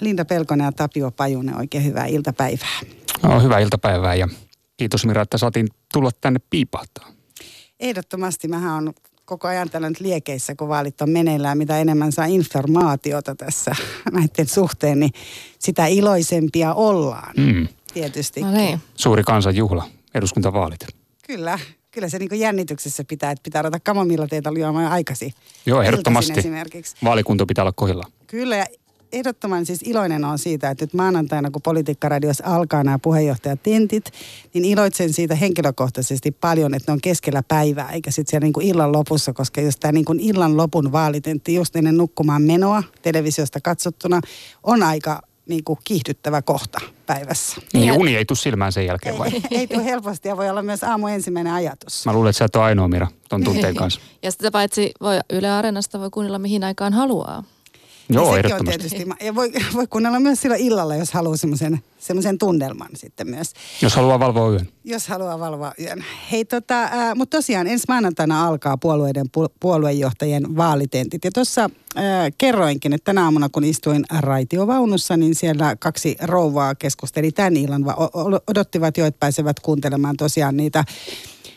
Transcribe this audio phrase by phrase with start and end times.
[0.00, 2.80] Linda Pelkonen ja Tapio Pajunen, oikein hyvää iltapäivää.
[3.22, 4.28] No, hyvää iltapäivää ja
[4.76, 7.08] kiitos Mira, että saatiin tulla tänne piipahtaa.
[7.80, 8.92] Ehdottomasti mähän on
[9.24, 13.76] koko ajan tällä nyt liekeissä, kun vaalit on meneillään, mitä enemmän saa informaatiota tässä
[14.12, 15.12] näiden suhteen, niin
[15.58, 17.32] sitä iloisempia ollaan.
[17.36, 17.68] Mm.
[17.94, 18.40] Tietysti.
[18.40, 18.80] No niin.
[18.94, 20.86] Suuri kansanjuhla, eduskuntavaalit.
[21.26, 21.58] Kyllä,
[21.90, 25.32] kyllä se niin jännityksessä pitää, että pitää ruveta kamomilla teitä juomaan aikasi.
[25.66, 26.38] Joo, ehdottomasti.
[26.38, 26.96] Esimerkiksi.
[27.04, 28.04] Vaalikunto pitää olla kohdilla.
[28.26, 28.66] Kyllä, ja
[29.12, 34.04] ehdottoman siis iloinen on siitä, että nyt maanantaina, kun Politiikkaradios alkaa nämä puheenjohtajatintit,
[34.54, 38.66] niin iloitsen siitä henkilökohtaisesti paljon, että ne on keskellä päivää, eikä sitten siellä niin kuin
[38.66, 43.60] illan lopussa, koska jos tämä niin kuin illan lopun vaalitentti just ennen nukkumaan menoa televisiosta
[43.60, 44.20] katsottuna
[44.62, 47.60] on aika niin kuin kiihdyttävä kohta päivässä.
[47.72, 49.28] Niin uni ei tule silmään sen jälkeen vai?
[49.32, 52.06] Ei, ei tule helposti ja voi olla myös aamu ensimmäinen ajatus.
[52.06, 54.00] Mä luulen, että sä et ole ainoa Mira ton tunteen kanssa.
[54.22, 57.44] ja sitä paitsi voi Yle Areenasta voi kuunnella mihin aikaan haluaa.
[58.14, 58.84] Joo, niin ehdottomasti.
[58.84, 61.36] On tietysti, ja voi, voi kuunnella myös silloin illalla, jos haluaa
[61.98, 63.52] semmoisen tunnelman sitten myös.
[63.82, 64.68] Jos haluaa valvoa yön.
[64.84, 66.04] Jos haluaa valvoa yön.
[66.32, 71.24] Hei tota, äh, mutta tosiaan ensi maanantaina alkaa puolueiden pu- puoluejohtajien vaalitentit.
[71.24, 72.02] Ja tuossa äh,
[72.38, 78.10] kerroinkin, että tänä aamuna kun istuin raitiovaunussa, niin siellä kaksi rouvaa keskusteli tämän illan, va-
[78.46, 80.84] odottivat jo, että pääsevät kuuntelemaan tosiaan niitä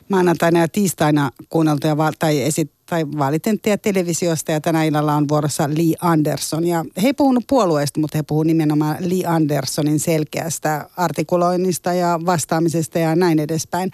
[0.09, 5.69] maanantaina ja tiistaina kuunneltuja va- tai esit tai vaalitenttiä televisiosta ja tänä illalla on vuorossa
[5.69, 6.67] Lee Anderson.
[6.67, 12.99] Ja he ei puhunut puolueesta, mutta he puhuvat nimenomaan Lee Andersonin selkeästä artikuloinnista ja vastaamisesta
[12.99, 13.91] ja näin edespäin.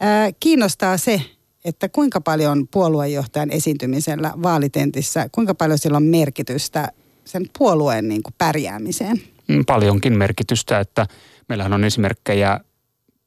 [0.00, 1.22] Ää, kiinnostaa se,
[1.64, 6.88] että kuinka paljon puoluejohtajan esiintymisellä vaalitentissä, kuinka paljon sillä on merkitystä
[7.24, 9.22] sen puolueen niin kuin pärjäämiseen?
[9.48, 11.06] Mm, paljonkin merkitystä, että
[11.48, 12.60] meillähän on esimerkkejä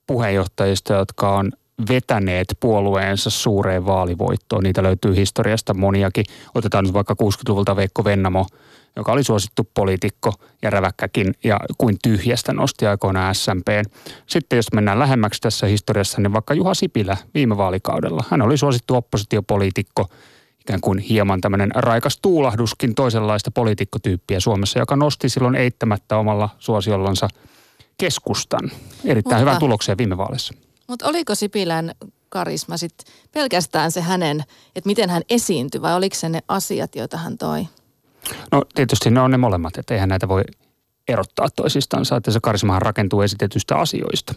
[0.08, 1.52] puheenjohtajista, jotka on
[1.90, 4.64] vetäneet puolueensa suureen vaalivoittoon.
[4.64, 6.26] Niitä löytyy historiasta moniakin.
[6.56, 8.46] Otetaan nyt vaikka 60-luvulta Veikko Vennamo,
[8.96, 13.68] joka oli suosittu poliitikko ja räväkkäkin ja kuin tyhjästä nosti aikoinaan SMP.
[14.26, 18.24] Sitten jos mennään lähemmäksi tässä historiassa, niin vaikka Juha Sipilä viime vaalikaudella.
[18.30, 20.08] Hän oli suosittu oppositiopoliitikko,
[20.62, 27.28] ikään kuin hieman tämmöinen raikas tuulahduskin toisenlaista poliitikkotyyppiä Suomessa, joka nosti silloin eittämättä omalla suosiollansa
[27.98, 28.72] keskustan
[29.06, 29.40] erittäin Mutta.
[29.40, 30.54] hyvän tulokseen viime vaaleissa.
[30.88, 31.92] Mutta oliko Sipilän
[32.30, 34.44] karisma sitten pelkästään se hänen,
[34.76, 37.68] että miten hän esiintyi vai oliko se ne asiat, joita hän toi?
[38.52, 40.42] No tietysti ne on ne molemmat, että eihän näitä voi
[41.08, 44.34] erottaa toisistansa, että se karismahan rakentuu esitetystä asioista.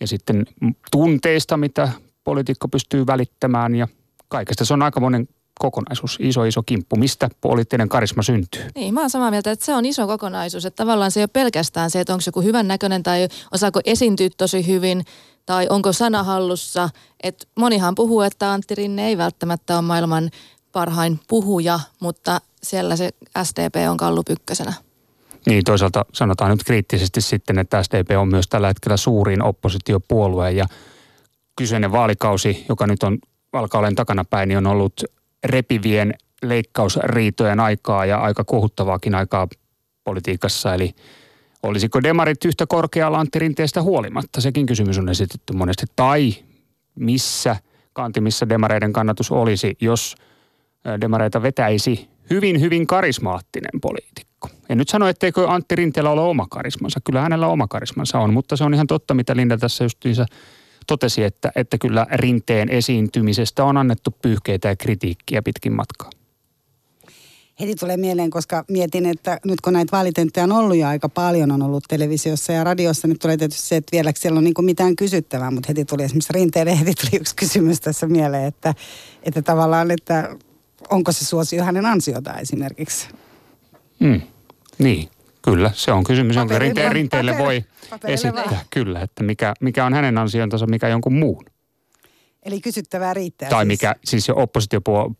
[0.00, 0.46] Ja sitten
[0.90, 1.88] tunteista, mitä
[2.24, 3.88] poliitikko pystyy välittämään ja
[4.28, 4.64] kaikesta.
[4.64, 5.28] Se on aika monen
[5.58, 6.96] kokonaisuus, iso iso kimppu.
[6.96, 8.62] Mistä poliittinen karisma syntyy?
[8.74, 10.64] Niin, mä oon samaa mieltä, että se on iso kokonaisuus.
[10.64, 14.28] Että tavallaan se ei ole pelkästään se, että onko joku hyvän näköinen tai osaako esiintyä
[14.36, 15.04] tosi hyvin
[15.48, 16.90] tai onko sana hallussa.
[17.22, 20.30] Et monihan puhuu, että Antti Rinne ei välttämättä ole maailman
[20.72, 23.10] parhain puhuja, mutta siellä se
[23.42, 24.72] SDP on kallu ykkösenä.
[25.46, 30.66] Niin, toisaalta sanotaan nyt kriittisesti sitten, että SDP on myös tällä hetkellä suurin oppositiopuolue ja
[31.56, 33.18] kyseinen vaalikausi, joka nyt on
[33.52, 35.04] alkaa olen takanapäin, niin on ollut
[35.44, 39.48] repivien leikkausriitojen aikaa ja aika kohuttavaakin aikaa
[40.04, 40.74] politiikassa.
[40.74, 40.94] Eli
[41.62, 44.40] Olisiko demarit yhtä korkealla Antti Rinteestä huolimatta?
[44.40, 45.86] Sekin kysymys on esitetty monesti.
[45.96, 46.34] Tai
[46.94, 47.56] missä
[47.92, 50.16] kantimissa demareiden kannatus olisi, jos
[51.00, 54.48] demareita vetäisi hyvin, hyvin karismaattinen poliitikko.
[54.68, 57.00] En nyt sano, etteikö Antti Rinteellä ole oma karismansa.
[57.04, 60.26] Kyllä hänellä oma karismansa on, mutta se on ihan totta, mitä Linda tässä justiinsa
[60.86, 66.10] totesi, että, että kyllä Rinteen esiintymisestä on annettu pyyhkeitä ja kritiikkiä pitkin matkaa
[67.60, 71.52] heti tulee mieleen, koska mietin, että nyt kun näitä vaalitenttejä on ollut jo aika paljon,
[71.52, 74.96] on ollut televisiossa ja radiossa, niin tulee tietysti se, että vieläkö siellä on niin mitään
[74.96, 78.74] kysyttävää, mutta heti tuli esimerkiksi rinteelle, heti tuli yksi kysymys tässä mieleen, että,
[79.22, 80.36] että tavallaan, että
[80.90, 83.08] onko se suosio hänen ansiota esimerkiksi?
[84.00, 84.20] Mm.
[84.78, 85.08] Niin,
[85.42, 85.70] kyllä.
[85.74, 87.64] Se on kysymys, jonka rinteelle, rinteelle voi
[88.04, 88.44] esittää.
[88.44, 88.56] Vaan.
[88.70, 91.44] Kyllä, että mikä, mikä on hänen ansiontansa, mikä jonkun muun.
[92.42, 93.48] Eli kysyttävää riittää.
[93.48, 93.68] Tai siis.
[93.68, 95.14] mikä siis jo oppositiopuolella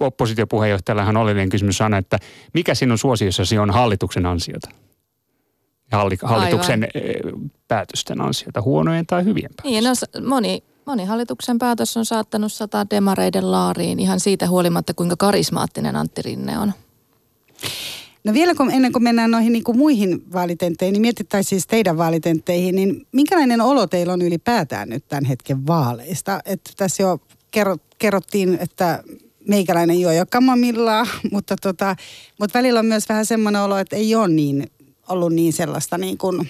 [0.00, 2.18] oppositiopuheenjohtajallahan oleellinen kysymys on, että
[2.54, 4.70] mikä sinun suosiossasi on hallituksen ansiota?
[5.92, 7.10] Halli, hallituksen Aivan.
[7.10, 10.08] Eh, päätösten ansiota, huonojen tai hyvien niin, päätösten?
[10.14, 15.16] Niin, no, moni, moni hallituksen päätös on saattanut sataa demareiden laariin ihan siitä huolimatta, kuinka
[15.16, 16.72] karismaattinen Antti Rinne on.
[18.24, 21.96] No vielä kun, ennen kuin mennään noihin niin kuin muihin vaalitentteihin, niin mietittäisiin siis teidän
[21.96, 26.40] vaalitentteihin, niin minkälainen olo teillä on ylipäätään nyt tämän hetken vaaleista?
[26.44, 27.18] Että tässä jo
[27.98, 29.02] kerrottiin, että
[29.48, 31.96] meikäläinen juo jo kamomillaa, mutta, tota,
[32.40, 34.70] mutta välillä on myös vähän semmoinen olo, että ei ole niin,
[35.08, 36.48] ollut niin sellaista niin kuin,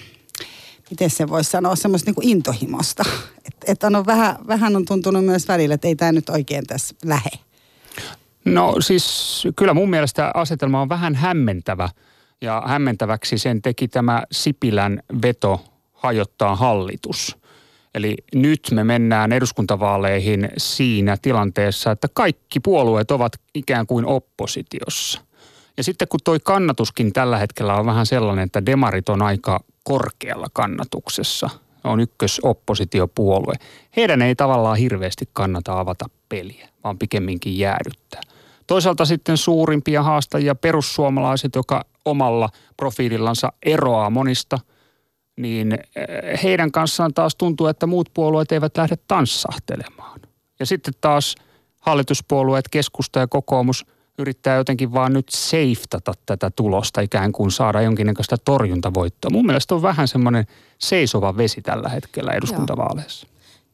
[0.89, 3.03] miten se voisi sanoa, semmoista niin kuin intohimosta.
[3.45, 6.95] Että et on vähän, vähän on tuntunut myös välillä, että ei tämä nyt oikein tässä
[7.05, 7.31] lähe.
[8.45, 11.89] No siis kyllä mun mielestä asetelma on vähän hämmentävä
[12.41, 17.37] Ja hämmentäväksi sen teki tämä Sipilän veto hajottaa hallitus.
[17.95, 25.21] Eli nyt me mennään eduskuntavaaleihin siinä tilanteessa, että kaikki puolueet ovat ikään kuin oppositiossa.
[25.77, 30.47] Ja sitten kun toi kannatuskin tällä hetkellä on vähän sellainen, että demarit on aika korkealla
[30.53, 31.49] kannatuksessa,
[31.83, 33.55] on ykkösoppositiopuolue.
[33.95, 38.21] Heidän ei tavallaan hirveästi kannata avata peliä, vaan pikemminkin jäädyttää.
[38.67, 44.59] Toisaalta sitten suurimpia haastajia perussuomalaiset, joka omalla profiilillansa eroaa monista,
[45.41, 50.19] niin eh, heidän kanssaan taas tuntuu, että muut puolueet eivät lähde tanssahtelemaan.
[50.59, 51.35] Ja sitten taas
[51.79, 53.85] hallituspuolueet, keskusta ja kokoomus
[54.17, 59.31] yrittää jotenkin vaan nyt seiftata tätä tulosta, ikään kuin saada jonkinnäköistä torjuntavoittoa.
[59.31, 60.45] Mun mielestä on vähän semmoinen
[60.77, 63.27] seisova vesi tällä hetkellä eduskuntavaaleissa.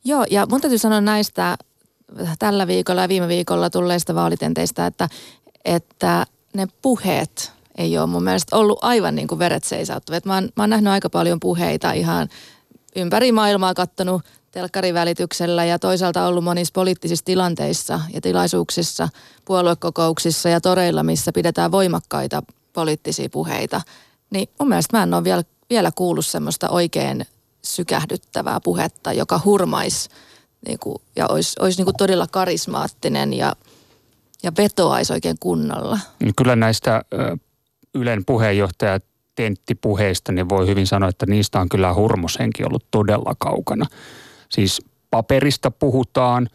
[0.03, 1.57] Joo, ja mun täytyy sanoa näistä
[2.39, 5.09] tällä viikolla ja viime viikolla tulleista vaalitenteistä, että,
[5.65, 10.25] että ne puheet ei ole mun mielestä ollut aivan niin kuin veret seisauttavat.
[10.25, 12.27] Mä mä oon nähnyt aika paljon puheita ihan
[12.95, 14.21] ympäri maailmaa kattonut
[14.51, 19.09] telkkarivälityksellä ja toisaalta ollut monissa poliittisissa tilanteissa ja tilaisuuksissa,
[19.45, 22.44] puoluekokouksissa ja toreilla, missä pidetään voimakkaita
[22.74, 23.81] poliittisia puheita.
[24.29, 27.25] Niin mun mielestä mä en ole vielä, vielä kuullut semmoista oikein
[27.62, 30.09] sykähdyttävää puhetta, joka hurmaisi
[30.68, 33.56] niin kuin, ja olisi, olisi niin kuin todella karismaattinen ja,
[34.44, 36.00] ja vetoaisi oikein kunnolla.
[36.35, 37.01] Kyllä näistä
[37.95, 39.00] Ylen puheenjohtaja
[39.36, 43.86] tenttipuheista, niin voi hyvin sanoa, että niistä on kyllä hurmoshenki ollut todella kaukana.
[44.50, 44.81] Siis
[45.12, 46.48] paperista puhutaan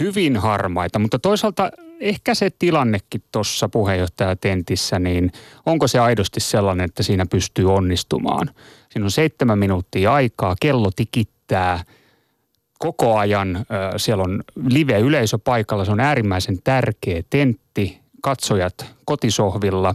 [0.00, 5.32] hyvin harmaita, mutta toisaalta ehkä se tilannekin tuossa puheenjohtajatentissä, niin
[5.66, 8.50] onko se aidosti sellainen, että siinä pystyy onnistumaan?
[8.90, 11.84] Siinä on seitsemän minuuttia aikaa, kello tikittää
[12.78, 13.66] koko ajan.
[13.96, 19.94] Siellä on live-yleisö paikalla, se on äärimmäisen tärkeä tentti, katsojat kotisohvilla.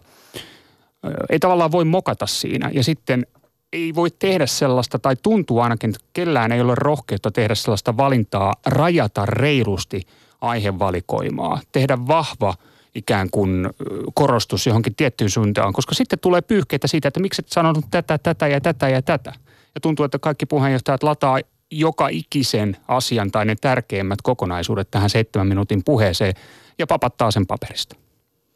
[1.30, 2.69] Ei tavallaan voi mokata siinä.
[2.74, 3.25] Ja sitten
[3.74, 8.54] ei voi tehdä sellaista, tai tuntuu ainakin, että kellään ei ole rohkeutta tehdä sellaista valintaa,
[8.66, 10.02] rajata reilusti
[10.42, 12.54] aihevalikoimaa, tehdä vahva
[12.96, 13.69] ikään kuin
[14.13, 18.48] korostus johonkin tiettyyn suuntaan, koska sitten tulee pyyhkeitä siitä, että miksi et sanonut tätä, tätä
[18.48, 19.34] ja tätä ja tätä.
[19.75, 21.40] Ja tuntuu, että kaikki puheenjohtajat lataa
[21.72, 26.34] joka ikisen asian tai ne tärkeimmät kokonaisuudet tähän seitsemän minuutin puheeseen
[26.80, 27.96] ja papattaa sen paperista.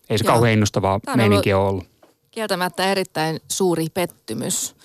[0.09, 0.33] Ei se Joo.
[0.33, 1.87] kauhean innostavaa meininkiä ollut, ollut.
[2.31, 4.75] Kieltämättä erittäin suuri pettymys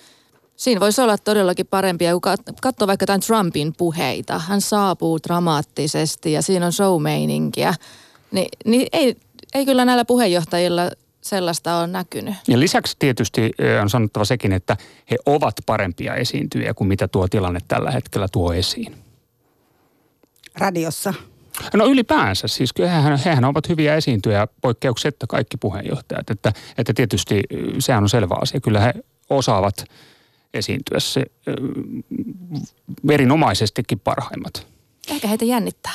[0.55, 2.21] Siinä voisi olla todellakin parempia, kun
[2.61, 4.39] katsoo vaikka tämän Trumpin puheita.
[4.39, 7.73] Hän saapuu dramaattisesti ja siinä on showmeininkiä.
[8.31, 9.15] Ni, niin ei,
[9.53, 12.33] ei kyllä näillä puheenjohtajilla sellaista ole näkynyt.
[12.47, 13.51] Ja lisäksi tietysti
[13.81, 14.77] on sanottava sekin, että
[15.11, 18.95] he ovat parempia esiintyjiä kuin mitä tuo tilanne tällä hetkellä tuo esiin.
[20.55, 21.13] Radiossa?
[21.73, 26.29] No ylipäänsä, siis hehän, hehän ovat hyviä esiintyjä poikkeuksetta kaikki puheenjohtajat.
[26.29, 27.43] Että, että tietysti
[27.79, 28.59] sehän on selvä asia.
[28.59, 28.93] Kyllä he
[29.29, 29.75] osaavat–
[30.55, 31.25] esiintyä se
[33.09, 34.67] erinomaisestikin parhaimmat.
[35.07, 35.93] Ehkä heitä jännittää.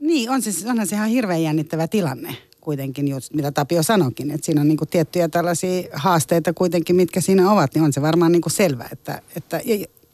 [0.00, 4.44] Niin, on se, onhan se ihan hirveän jännittävä tilanne kuitenkin, just mitä Tapio sanoikin, että
[4.44, 8.48] siinä on niinku tiettyjä tällaisia haasteita kuitenkin, mitkä siinä ovat, niin on se varmaan niinku
[8.48, 9.60] selvä, että, että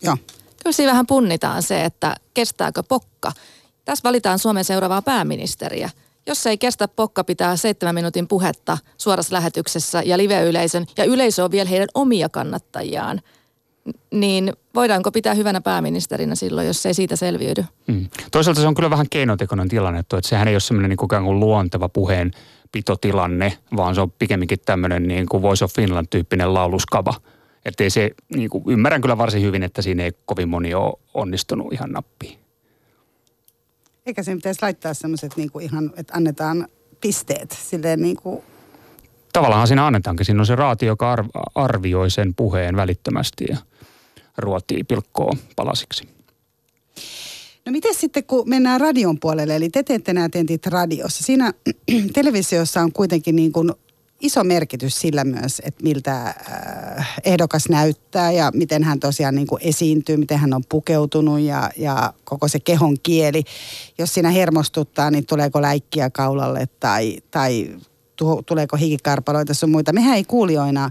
[0.02, 0.16] joo.
[0.62, 3.32] Kyllä siinä vähän punnitaan se, että kestääkö pokka.
[3.90, 5.90] Tässä valitaan Suomen seuraavaa pääministeriä.
[6.26, 11.50] Jos ei kestä pokka pitää seitsemän minuutin puhetta suorassa lähetyksessä ja live-yleisön, ja yleisö on
[11.50, 13.20] vielä heidän omia kannattajiaan–
[14.10, 17.64] niin voidaanko pitää hyvänä pääministerinä silloin, jos ei siitä selviydy?
[17.92, 18.08] Hmm.
[18.30, 21.88] Toisaalta se on kyllä vähän keinotekoinen tilanne, että sehän ei ole semmoinen niin kuin luonteva
[21.88, 22.30] puheen
[22.72, 27.14] pitotilanne, vaan se on pikemminkin tämmöinen niin kuin Voice of Finland-tyyppinen lauluskava.
[27.64, 31.72] Että se, niin kuin, ymmärrän kyllä varsin hyvin, että siinä ei kovin moni ole onnistunut
[31.72, 32.49] ihan nappiin.
[34.10, 36.68] Eikä sen pitäisi laittaa semmoiset niin kuin ihan, että annetaan
[37.00, 38.42] pisteet silleen niin kuin
[39.32, 40.26] tavallaan siinä annetaankin.
[40.26, 41.24] Siinä on se raati, joka
[41.54, 43.56] arvioi sen puheen välittömästi ja
[44.38, 46.08] ruotii pilkkoa palasiksi.
[47.66, 51.24] No miten sitten, kun mennään radion puolelle, eli te teette nämä tentit radiossa.
[51.24, 51.52] Siinä
[52.12, 53.72] televisiossa on kuitenkin niin kuin
[54.20, 59.62] iso merkitys sillä myös, että miltä äh, ehdokas näyttää ja miten hän tosiaan niin kuin
[59.62, 63.44] esiintyy, miten hän on pukeutunut ja, ja koko se kehon kieli.
[63.98, 67.76] Jos siinä hermostuttaa, niin tuleeko läikkiä kaulalle tai, tai
[68.46, 69.92] tuleeko hikikarpaloita sun muita.
[69.92, 70.90] Mehän ei kuulijoina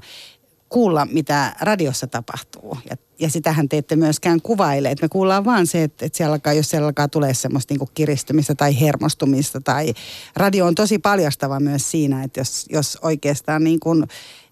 [0.69, 2.77] kuulla, mitä radiossa tapahtuu.
[2.89, 4.92] Ja, ja sitähän te ette myöskään kuvaile.
[4.92, 7.90] Et me kuullaan vaan se, että, että siellä alkaa, jos siellä alkaa tulee semmoista niin
[7.94, 9.62] kiristymistä tai hermostumista.
[9.62, 9.94] Tai
[10.36, 14.06] radio on tosi paljastava myös siinä, että jos, jos oikeastaan niin kuin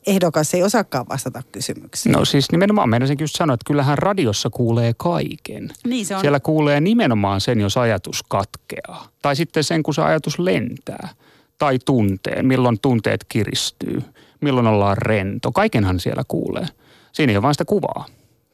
[0.08, 2.14] ehdokas ei osaakaan vastata kysymyksiin.
[2.14, 5.72] No siis nimenomaan meidän just sanoa, että kyllähän radiossa kuulee kaiken.
[5.88, 6.22] Niin se on.
[6.22, 9.08] Siellä kuulee nimenomaan sen, jos ajatus katkeaa.
[9.22, 11.10] Tai sitten sen, kun se ajatus lentää
[11.58, 14.02] tai tunteen, milloin tunteet kiristyy,
[14.42, 15.52] milloin ollaan rento.
[15.52, 16.68] Kaikenhan siellä kuulee.
[17.12, 18.06] Siinä ei ole vain sitä kuvaa.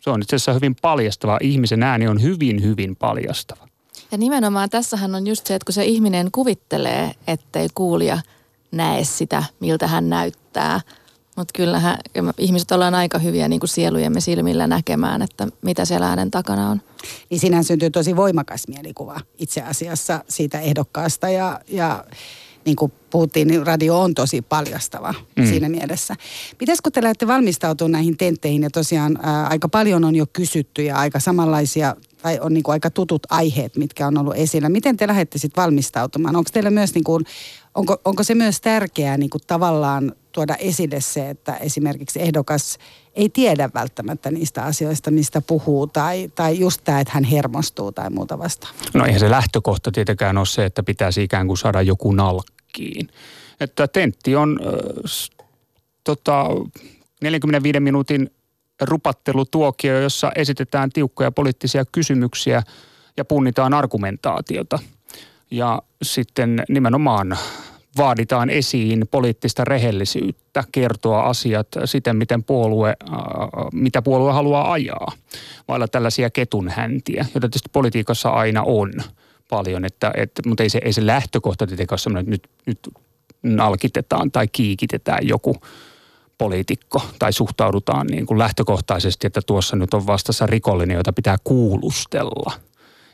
[0.04, 1.38] Se on itse asiassa hyvin paljastava.
[1.42, 3.68] Ihmisen ääni on hyvin, hyvin paljastava.
[4.12, 8.20] Ja nimenomaan tässähän on just se, että kun se ihminen kuvittelee, ettei kuulija
[8.72, 10.82] näe sitä, miltä hän näyttää.
[11.36, 11.98] Mutta kyllähän
[12.38, 16.82] ihmiset ollaan aika hyviä niin kuin sielujemme silmillä näkemään, että mitä siellä äänen takana on.
[17.30, 22.06] Niin sinähän syntyy tosi voimakas mielikuva itse asiassa siitä ehdokkaasta ja, ja
[22.66, 25.46] niin kuin puhuttiin, niin radio on tosi paljastava mm.
[25.46, 26.16] siinä mielessä.
[26.60, 30.84] Mites kun te lähdette valmistautumaan näihin tentteihin ja tosiaan ää, aika paljon on jo kysytty
[30.84, 34.70] ja aika samanlaisia tai on niin kuin aika tutut aiheet, mitkä on ollut esillä.
[34.70, 36.36] Miten te lähdette sitten valmistautumaan?
[36.36, 37.26] Onko teillä myös niin kuin,
[37.76, 42.78] onko, onko se myös tärkeää niin kuin tavallaan tuoda esille se, että esimerkiksi ehdokas
[43.14, 48.10] ei tiedä välttämättä niistä asioista, mistä puhuu, tai, tai just tämä, että hän hermostuu tai
[48.10, 48.82] muuta vastaavaa?
[48.94, 53.10] No eihän se lähtökohta tietenkään ole se, että pitäisi ikään kuin saada joku nalkkiin.
[53.60, 55.44] Että tentti on äh,
[56.04, 56.46] tota,
[57.22, 58.30] 45 minuutin
[58.82, 62.64] rupattelutuokio, jossa esitetään tiukkoja poliittisia kysymyksiä
[63.18, 64.80] ja punnitaan argumentaatiota.
[65.52, 67.38] Ja sitten nimenomaan
[67.98, 73.18] vaaditaan esiin poliittista rehellisyyttä, kertoa asiat siten, miten puolue, äh,
[73.74, 75.12] mitä puolue haluaa ajaa,
[75.68, 78.94] vailla tällaisia ketunhäntiä, joita tietysti politiikassa aina on
[79.50, 82.98] paljon, että, että, mutta ei se, ei se lähtökohta tietenkään ole sellainen, että nyt, nyt
[83.44, 85.56] nalkitetaan tai kiikitetään joku
[86.38, 92.54] poliitikko tai suhtaudutaan niin kuin lähtökohtaisesti, että tuossa nyt on vastassa rikollinen, jota pitää kuulustella–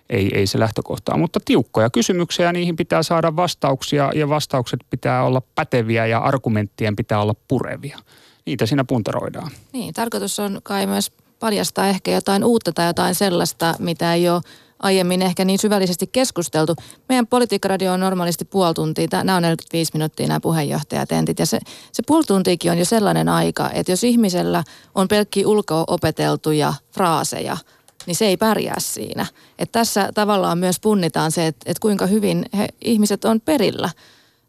[0.09, 1.17] ei, ei se lähtökohtaa.
[1.17, 7.21] Mutta tiukkoja kysymyksiä niihin pitää saada vastauksia ja vastaukset pitää olla päteviä ja argumenttien pitää
[7.21, 7.99] olla purevia.
[8.45, 9.51] Niitä siinä puntaroidaan.
[9.73, 14.41] Niin, tarkoitus on kai myös paljastaa ehkä jotain uutta tai jotain sellaista, mitä ei ole
[14.79, 16.75] aiemmin ehkä niin syvällisesti keskusteltu.
[17.09, 21.59] Meidän politiikkaradio on normaalisti puoli tuntia, nämä on 45 minuuttia nämä puheenjohtajatentit ja se,
[21.91, 24.63] se puoli tuntiikin on jo sellainen aika, että jos ihmisellä
[24.95, 27.57] on pelkkiä ulko-opeteltuja fraaseja–
[28.09, 29.25] niin se ei pärjää siinä.
[29.59, 33.89] Että tässä tavallaan myös punnitaan se, että, että kuinka hyvin he, ihmiset on perillä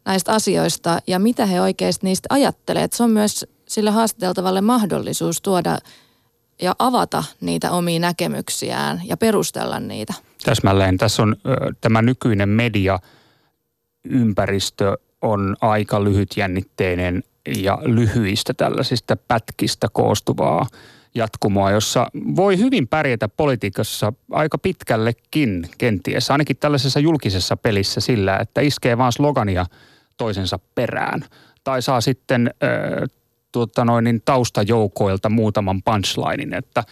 [0.05, 2.83] näistä asioista ja mitä he oikeasti niistä ajattelee.
[2.83, 5.77] Että se on myös sille haastateltavalle mahdollisuus tuoda
[6.61, 10.13] ja avata niitä omia näkemyksiään ja perustella niitä.
[10.43, 10.97] Täsmälleen.
[10.97, 12.99] Tässä on ö, tämä nykyinen media
[14.03, 17.23] ympäristö on aika lyhytjännitteinen
[17.57, 20.67] ja lyhyistä tällaisista pätkistä koostuvaa
[21.15, 28.61] jatkumoa, jossa voi hyvin pärjätä politiikassa aika pitkällekin kenties, ainakin tällaisessa julkisessa pelissä sillä, että
[28.61, 29.65] iskee vaan slogania
[30.17, 31.25] toisensa perään.
[31.63, 33.09] Tai saa sitten äh,
[33.51, 36.83] tuota noin, niin taustajoukoilta muutaman punchlinein, että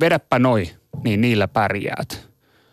[0.00, 0.70] vedäpä noi,
[1.04, 2.30] niin niillä pärjäät.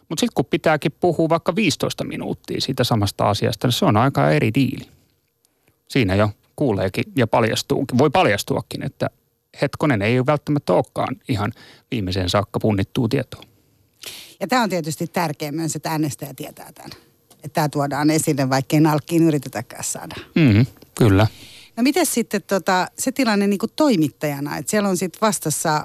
[0.10, 4.32] Mutta sitten kun pitääkin puhua vaikka 15 minuuttia siitä samasta asiasta, niin se on aika
[4.32, 4.88] eri diili.
[5.88, 9.10] Siinä jo kuuleekin ja paljastuukin, voi paljastuakin, että
[9.62, 11.54] hetkonen ei välttämättä olekaan ihan
[11.92, 13.42] viimeiseen saakka punnittua tietoa.
[14.40, 16.92] Ja tämä on tietysti tärkeä myös, että äänestäjä tietää tämän.
[17.32, 20.16] Että tämä tuodaan esille, vaikkei nalkkiin yritetäkään saada.
[20.36, 21.28] Mm, kyllä.
[21.78, 25.84] No miten sitten tota, se tilanne niin kuin toimittajana, että siellä on sitten vastassa ö,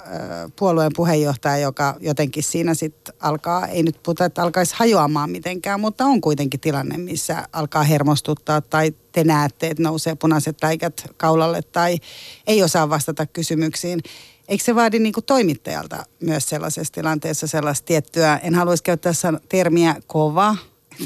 [0.57, 6.05] puolueen puheenjohtaja, joka jotenkin siinä sitten alkaa, ei nyt puhuta, että alkaisi hajoamaan mitenkään, mutta
[6.05, 11.99] on kuitenkin tilanne, missä alkaa hermostuttaa tai te näette, että nousee punaiset läikät kaulalle tai
[12.47, 14.01] ei osaa vastata kysymyksiin.
[14.49, 19.13] Eikö se vaadi niin kuin toimittajalta myös sellaisessa tilanteessa sellaista tiettyä, en haluaisi käyttää
[19.49, 20.57] termiä kova,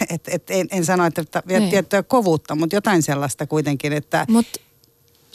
[0.11, 1.71] et, et, en, en sano, että niin.
[1.71, 4.27] tiettyä kovuutta, mutta jotain sellaista kuitenkin, että...
[4.29, 4.47] Mut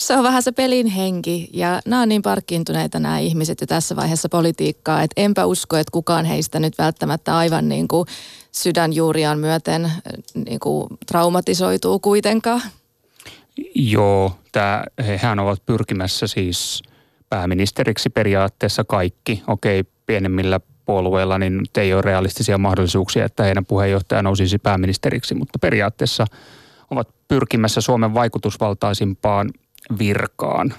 [0.02, 3.96] se on vähän se pelin henki ja nämä on niin parkkiintuneita nämä ihmiset jo tässä
[3.96, 8.08] vaiheessa politiikkaa, että enpä usko, että kukaan heistä nyt välttämättä aivan niin kuin
[8.52, 9.92] sydänjuuriaan myöten
[10.46, 12.62] niin kuin traumatisoituu kuitenkaan.
[13.76, 16.84] Joo, tämä, hehän ovat pyrkimässä siis
[17.30, 19.44] pääministeriksi periaatteessa kaikki.
[19.48, 26.26] Okei, pienemmillä puolueilla niin ei ole realistisia mahdollisuuksia, että heidän puheenjohtaja nousisi pääministeriksi, mutta periaatteessa
[26.92, 29.50] ovat pyrkimässä Suomen vaikutusvaltaisimpaan
[30.00, 30.74] virkaan,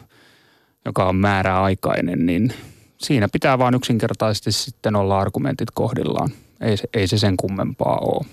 [0.85, 2.53] joka on määräaikainen, niin
[2.99, 6.31] siinä pitää vain yksinkertaisesti sitten olla argumentit kohdillaan.
[6.61, 8.27] Ei se, ei se sen kummempaa ole.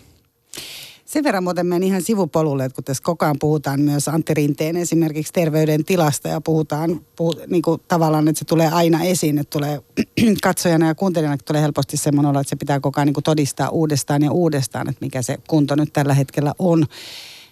[1.10, 4.78] Sen verran muuten menen ihan sivupolulle, että kun tässä koko ajan puhutaan myös Antti Rinteen
[4.78, 9.82] esimerkiksi terveydentilasta ja puhutaan puhut, niin kuin tavallaan, että se tulee aina esiin, että tulee
[10.44, 13.70] katsojana ja kuuntelijana tulee helposti semmoinen olla, että se pitää koko ajan niin kuin todistaa
[13.70, 16.86] uudestaan ja uudestaan, että mikä se kunto nyt tällä hetkellä on.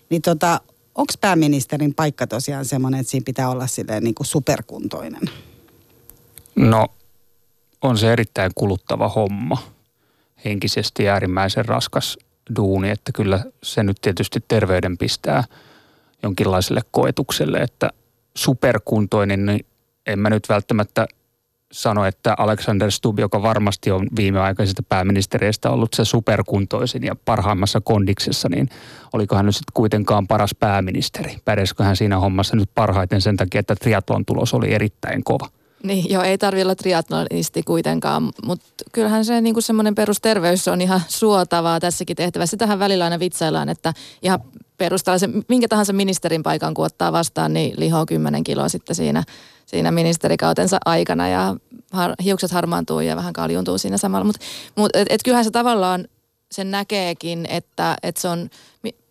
[0.10, 0.62] Niin tota,
[0.98, 5.22] onko pääministerin paikka tosiaan semmoinen, että siinä pitää olla silleen niin kuin superkuntoinen?
[6.56, 6.88] No,
[7.82, 9.58] on se erittäin kuluttava homma.
[10.46, 12.18] Henkisesti äärimmäisen raskas
[12.56, 15.44] duuni, että kyllä se nyt tietysti terveyden pistää
[16.24, 17.90] jonkinlaiselle koetukselle, että
[18.36, 19.66] superkuntoinen, niin
[20.06, 21.08] en mä nyt välttämättä
[21.72, 28.50] sano, että Alexander Stubb, joka varmasti on viimeaikaisista pääministereistä ollut se superkuntoisin ja parhaimmassa kondiksessa,
[28.50, 28.70] niin
[29.14, 31.38] olikohan nyt sitten kuitenkaan paras pääministeri?
[31.46, 35.50] Pärjäsikö hän siinä hommassa nyt parhaiten sen takia, että triatlon tulos oli erittäin kova?
[35.84, 41.02] Niin, joo, ei tarvitse olla triatlonisti kuitenkaan, mutta kyllähän se niin semmoinen perusterveys on ihan
[41.08, 42.52] suotavaa tässäkin tehtävässä.
[42.52, 44.40] Sitähän välillä aina vitsaillaan, että ihan
[44.78, 49.24] perustella se, minkä tahansa ministerin paikan kun ottaa vastaan, niin lihoo 10 kiloa sitten siinä,
[49.68, 51.56] siinä ministerikautensa aikana ja
[51.92, 54.26] har, hiukset harmaantuu ja vähän kaljuntuu siinä samalla.
[54.26, 54.46] Mutta
[54.76, 56.08] mut, et, et kyllähän se tavallaan
[56.52, 58.50] sen näkeekin, että, että se on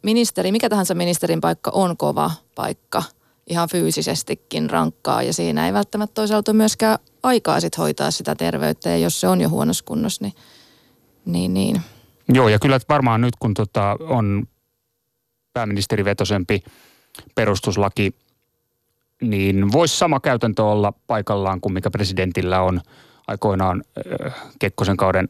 [0.02, 3.02] ministeri, mikä tahansa ministerin paikka on kova paikka–
[3.46, 8.96] ihan fyysisestikin rankkaa ja siinä ei välttämättä toisaalta myöskään aikaa sit hoitaa sitä terveyttä ja
[8.96, 10.34] jos se on jo huonossa kunnossa, niin,
[11.24, 11.82] niin, niin.
[12.28, 14.44] Joo ja kyllä varmaan nyt kun tota on
[15.52, 16.62] pääministerivetosempi
[17.34, 18.14] perustuslaki,
[19.22, 22.80] niin voisi sama käytäntö olla paikallaan kuin mikä presidentillä on
[23.26, 23.82] aikoinaan
[24.26, 25.28] äh, Kekkosen kauden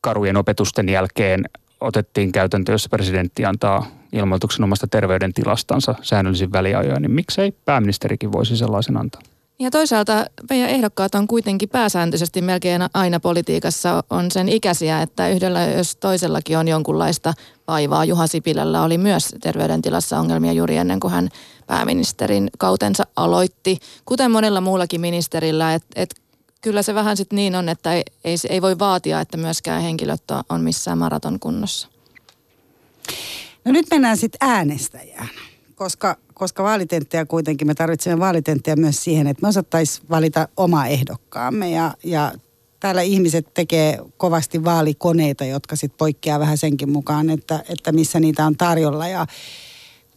[0.00, 1.44] karujen opetusten jälkeen
[1.80, 8.96] otettiin käytäntö, jossa presidentti antaa ilmoituksen omasta terveydentilastansa säännöllisin väliajoin, niin miksei pääministerikin voisi sellaisen
[8.96, 9.22] antaa?
[9.58, 15.64] Ja toisaalta meidän ehdokkaat on kuitenkin pääsääntöisesti melkein aina politiikassa on sen ikäisiä, että yhdellä
[15.64, 17.34] jos toisellakin on jonkunlaista
[17.68, 18.04] vaivaa.
[18.04, 21.28] Juha Sipilällä oli myös terveydentilassa ongelmia juuri ennen kuin hän
[21.70, 26.14] pääministerin kautensa aloitti, kuten monella muullakin ministerillä, että et
[26.60, 30.22] kyllä se vähän sitten niin on, että ei, ei, ei voi vaatia, että myöskään henkilöt
[30.48, 31.88] on missään maraton kunnossa.
[33.64, 35.28] No nyt mennään sitten äänestäjään,
[35.74, 41.70] koska, koska vaalitenttiä kuitenkin, me tarvitsemme vaalitenttiä myös siihen, että me osattaisiin valita oma ehdokkaamme.
[41.70, 42.32] Ja, ja
[42.80, 48.46] täällä ihmiset tekee kovasti vaalikoneita, jotka sitten poikkeaa vähän senkin mukaan, että, että missä niitä
[48.46, 49.08] on tarjolla.
[49.08, 49.26] Ja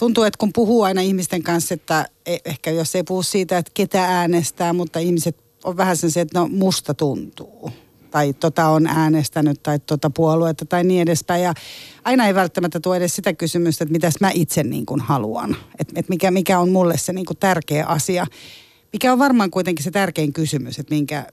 [0.03, 3.71] tuntuu, että kun puhuu aina ihmisten kanssa, että e, ehkä jos ei puhu siitä, että
[3.73, 7.71] ketä äänestää, mutta ihmiset on vähän sen että no musta tuntuu
[8.11, 11.43] tai tota on äänestänyt tai tota puoluetta tai niin edespäin.
[11.43, 11.53] Ja
[12.03, 15.55] aina ei välttämättä tuo edes sitä kysymystä, että mitäs mä itse niin kuin haluan.
[15.79, 18.25] Että et mikä, mikä on mulle se niin kuin tärkeä asia.
[18.93, 21.25] Mikä on varmaan kuitenkin se tärkein kysymys, että minkä,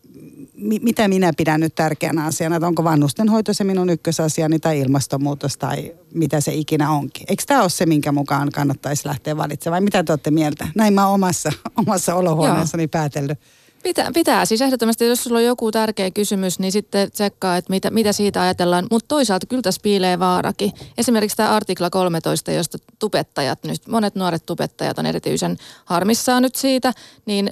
[0.55, 2.57] mi, mitä minä pidän nyt tärkeänä asiana.
[2.57, 7.27] Että onko vanhustenhoito se minun ykkösasiani tai ilmastonmuutos tai mitä se ikinä onkin.
[7.29, 9.73] Eikö tämä ole se, minkä mukaan kannattaisi lähteä valitsemaan?
[9.73, 10.69] Vai mitä te olette mieltä?
[10.75, 13.39] Näin mä omassa, omassa olohuoneessani päätellyt.
[13.83, 14.45] Pitää, pitää.
[14.45, 18.43] Siis ehdottomasti, jos sulla on joku tärkeä kysymys, niin sitten tsekkaa, että mitä, mitä siitä
[18.43, 18.87] ajatellaan.
[18.91, 20.73] Mutta toisaalta kyllä tässä piilee vaarakin.
[20.99, 26.93] Esimerkiksi tämä artikla 13, josta tubettajat nyt, monet nuoret tubettajat on erityisen harmissaan nyt siitä,
[27.27, 27.51] niin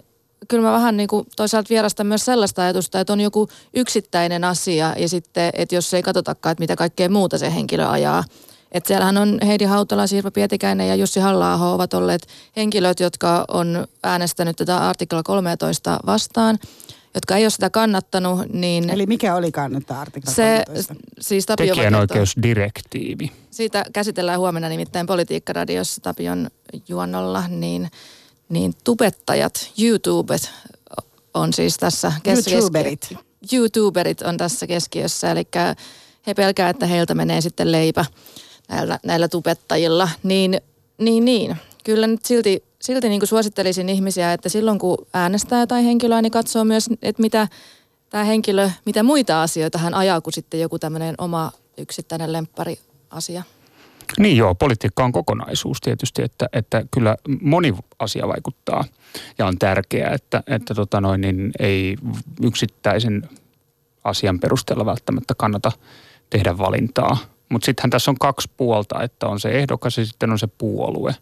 [0.48, 4.94] kyllä mä vähän niin kuin toisaalta vierastan myös sellaista ajatusta, että on joku yksittäinen asia
[4.98, 8.24] ja sitten, että jos ei katsotakaan, että mitä kaikkea muuta se henkilö ajaa,
[8.72, 12.26] et siellähän on Heidi Hautala, Sirpa Pietikäinen ja Jussi halla ovat olleet
[12.56, 16.58] henkilöt, jotka on äänestänyt tätä artikla 13 vastaan
[17.14, 18.90] jotka ei ole sitä kannattanut, niin...
[18.90, 20.94] Eli mikä oli kannattaa artikla se, 13?
[21.20, 23.32] Siis Tapio Tekijänoikeusdirektiivi.
[23.50, 26.50] Siitä käsitellään huomenna nimittäin Politiikkaradiossa Tapion
[26.88, 27.90] juonnolla, niin,
[28.48, 30.50] niin tubettajat, YouTubet
[31.34, 32.56] on siis tässä keskiössä.
[32.56, 33.14] YouTuberit.
[33.52, 35.48] YouTuberit on tässä keskiössä, eli
[36.26, 38.04] he pelkää, että heiltä menee sitten leipä
[38.68, 40.60] näillä, näillä tubettajilla, niin,
[40.98, 41.56] niin, niin.
[41.84, 46.32] Kyllä nyt silti, silti niin kuin suosittelisin ihmisiä, että silloin kun äänestää tai henkilöä, niin
[46.32, 47.48] katsoo myös, että mitä
[48.10, 52.78] tämä henkilö, mitä muita asioita hän ajaa kuin sitten joku tämmöinen oma yksittäinen lemppari
[53.10, 53.42] asia.
[54.18, 58.84] Niin joo, politiikka on kokonaisuus tietysti, että, että kyllä moni asia vaikuttaa
[59.38, 61.96] ja on tärkeää, että, että tota noin, niin ei
[62.42, 63.28] yksittäisen
[64.04, 65.72] asian perusteella välttämättä kannata
[66.30, 67.16] tehdä valintaa–
[67.48, 71.14] mutta sittenhän tässä on kaksi puolta, että on se ehdokas ja sitten on se puolue.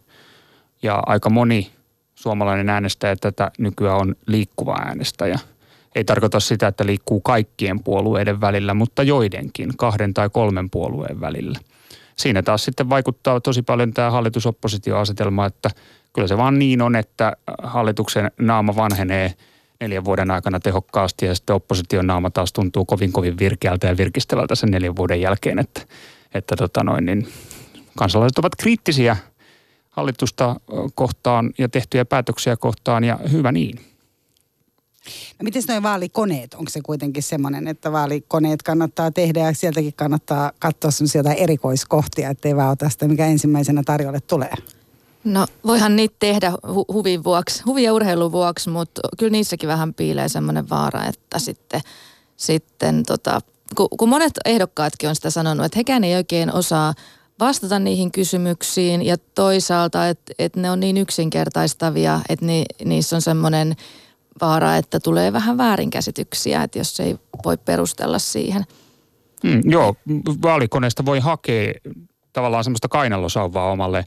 [0.83, 1.71] Ja aika moni
[2.15, 5.39] suomalainen äänestäjä tätä nykyään on liikkuva äänestäjä.
[5.95, 11.59] Ei tarkoita sitä, että liikkuu kaikkien puolueiden välillä, mutta joidenkin, kahden tai kolmen puolueen välillä.
[12.15, 15.69] Siinä taas sitten vaikuttaa tosi paljon tämä hallitusoppositioasetelma, että
[16.13, 19.33] kyllä se vaan niin on, että hallituksen naama vanhenee
[19.81, 24.55] neljän vuoden aikana tehokkaasti ja sitten opposition naama taas tuntuu kovin kovin virkeältä ja virkistävältä
[24.55, 25.81] sen neljän vuoden jälkeen, että
[26.33, 27.27] että tota noin, niin
[27.97, 29.17] kansalaiset ovat kriittisiä
[29.89, 30.55] hallitusta
[30.95, 33.79] kohtaan ja tehtyjä päätöksiä kohtaan ja hyvä niin.
[35.39, 40.51] No miten nuo vaalikoneet, onko se kuitenkin semmoinen, että vaalikoneet kannattaa tehdä ja sieltäkin kannattaa
[40.59, 44.53] katsoa sellaisia erikoiskohtia, ettei vaan ota sitä, mikä ensimmäisenä tarjolle tulee?
[45.23, 49.93] No voihan niitä tehdä hu- huvin vuoksi, huvi- ja urheilun vuoksi, mutta kyllä niissäkin vähän
[49.93, 51.81] piilee semmoinen vaara, että sitten,
[52.37, 53.41] sitten tota,
[53.75, 56.93] kun, kun monet ehdokkaatkin on sitä sanonut, että hekään ei oikein osaa
[57.39, 63.21] vastata niihin kysymyksiin ja toisaalta, että et ne on niin yksinkertaistavia, että ni, niissä on
[63.21, 63.75] semmoinen
[64.41, 68.63] vaara, että tulee vähän väärinkäsityksiä, että jos ei voi perustella siihen.
[69.43, 69.95] Mm, joo,
[70.41, 71.73] vaalikoneesta voi hakea
[72.33, 74.05] tavallaan semmoista kainalosauvaa omalle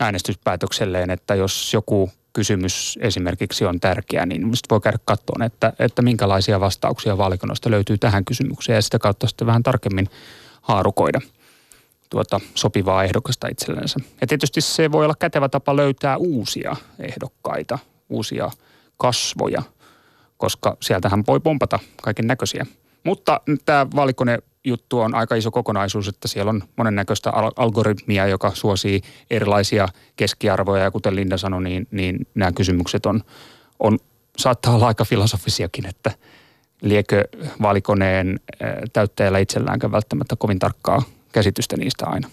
[0.00, 6.02] äänestyspäätökselleen, että jos joku kysymys esimerkiksi on tärkeä, niin sitten voi käydä katsomaan, että, että
[6.02, 10.08] minkälaisia vastauksia vaalikoneesta löytyy tähän kysymykseen ja sitä kautta sitten vähän tarkemmin
[10.62, 11.20] haarukoida
[12.10, 14.00] tuota sopivaa ehdokasta itsellensä.
[14.20, 18.50] Ja tietysti se voi olla kätevä tapa löytää uusia ehdokkaita, uusia
[18.96, 19.62] kasvoja,
[20.36, 22.66] koska sieltähän voi pompata kaiken näköisiä.
[23.04, 29.00] Mutta tämä vaalikone juttu on aika iso kokonaisuus, että siellä on monennäköistä algoritmia, joka suosii
[29.30, 33.22] erilaisia keskiarvoja ja kuten Linda sanoi, niin, niin nämä kysymykset on,
[33.78, 33.98] on,
[34.38, 36.10] saattaa olla aika filosofisiakin, että
[36.82, 37.24] liekö
[37.62, 38.40] vaalikoneen
[38.92, 41.02] täyttäjällä itselläänkään välttämättä kovin tarkkaa
[41.32, 42.28] käsitystä niistä aina.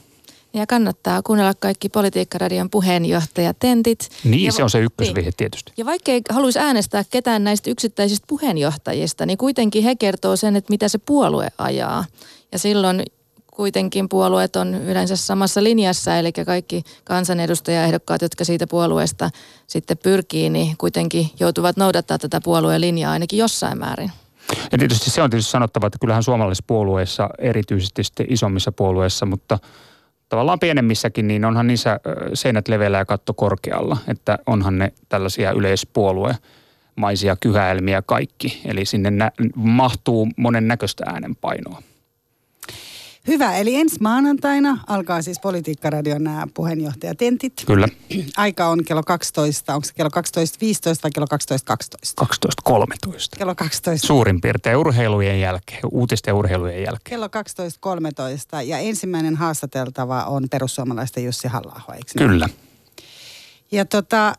[0.54, 4.10] Ja kannattaa kuunnella kaikki Politiikkaradion puheenjohtajatentit.
[4.24, 5.38] Niin, ja se on se ykkösvihje niin.
[5.38, 5.74] tietysti.
[5.78, 10.72] Ja vaikka ei haluaisi äänestää ketään näistä yksittäisistä puheenjohtajista, niin kuitenkin he kertoo sen, että
[10.74, 12.06] mitä se puolue ajaa.
[12.52, 13.04] Ja silloin
[13.56, 19.30] kuitenkin puolueet on yleensä samassa linjassa, eli kaikki kansanedustajaehdokkaat, jotka siitä puolueesta
[19.68, 24.12] sitten pyrkii, niin kuitenkin joutuvat noudattaa tätä puolueen linjaa ainakin jossain määrin.
[24.72, 29.60] Ja tietysti se on tietysti sanottava, että kyllähän suomalaisissa puolueissa, erityisesti sitten isommissa puolueissa, mutta
[30.34, 32.00] tavallaan pienemmissäkin, niin onhan niissä
[32.34, 36.36] seinät leveällä ja katto korkealla, että onhan ne tällaisia yleispuolue
[36.96, 38.62] maisia kyhäelmiä kaikki.
[38.66, 41.82] Eli sinne nä- mahtuu monen näköistä äänenpainoa.
[43.28, 47.54] Hyvä, eli ensi maanantaina alkaa siis Politiikkaradion nämä puheenjohtajatentit.
[47.66, 47.88] Kyllä.
[48.38, 52.26] Aika on kello 12, onko se kello 12.15 vai kello 12.12?
[53.10, 53.38] 12.13.
[53.38, 54.08] Kello 12.
[54.08, 57.10] Suurin piirtein urheilujen jälkeen, uutisten urheilujen jälkeen.
[57.10, 62.50] Kello 12.13 ja ensimmäinen haastateltava on perussuomalaisten Jussi halla eikö Kyllä.
[63.72, 64.34] Ja tota,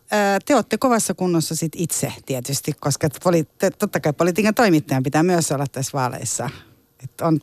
[0.44, 5.52] te olette kovassa kunnossa sit itse tietysti, koska poli- totta kai politiikan toimittajan pitää myös
[5.52, 6.50] olla tässä vaaleissa.
[7.04, 7.40] Et on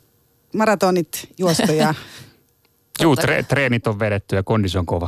[0.53, 1.93] maratonit juostu ja...
[3.01, 5.07] Juu, tre- treenit on vedetty ja kondis on kova.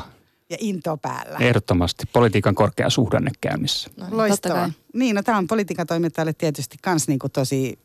[0.49, 1.37] Ja into päällä.
[1.39, 2.03] Ehdottomasti.
[2.13, 3.89] Politiikan korkea suhdanne käynnissä.
[3.97, 4.71] No, niin, Loistavaa.
[4.93, 7.79] Niin, no tämä on politiikan toimittajalle tietysti kans niinku tosi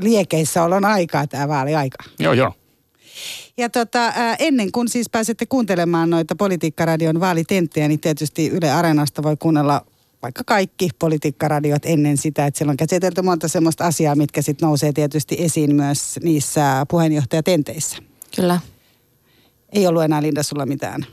[0.00, 2.04] liekeissä olon aikaa tämä vaaliaika.
[2.18, 2.52] Joo, joo.
[3.56, 9.36] Ja tota, ennen kuin siis pääsette kuuntelemaan noita Politiikkaradion vaalitenttejä, niin tietysti Yle Areenasta voi
[9.38, 9.86] kuunnella
[10.24, 14.92] vaikka kaikki politiikkaradiot ennen sitä, että siellä on käsitelty monta semmoista asiaa, mitkä sitten nousee
[14.92, 17.96] tietysti esiin myös niissä puheenjohtajatenteissä.
[18.36, 18.60] Kyllä.
[19.72, 21.06] Ei ollut enää Linda sulla mitään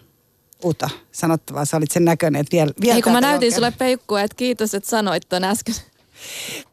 [0.63, 1.65] uutta sanottavaa.
[1.65, 3.54] Sä olit sen näköinen, että vielä, vielä Ei kun mä näytin oikein.
[3.54, 5.76] sulle peikkua, että kiitos, että sanoit ton äsken.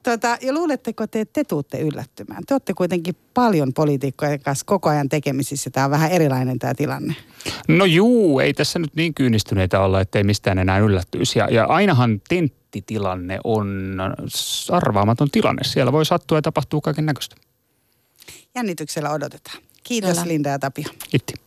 [0.03, 2.43] Tota, ja luuletteko te, että te tuutte yllättymään?
[2.47, 5.71] Te olette kuitenkin paljon poliitikkojen kanssa koko ajan tekemisissä.
[5.71, 7.17] Tämä on vähän erilainen tämä tilanne.
[7.69, 11.39] No juu, ei tässä nyt niin kyynistyneitä olla, ettei mistään enää yllättyisi.
[11.39, 13.99] Ja, ja ainahan tenttitilanne on
[14.71, 15.65] arvaamaton tilanne.
[15.65, 17.37] Siellä voi sattua ja tapahtuu kaiken näköistä.
[18.55, 19.59] Jännityksellä odotetaan.
[19.85, 20.29] Kiitos Kyllä.
[20.29, 20.85] Linda ja Tapio.
[21.11, 21.45] Kiitos.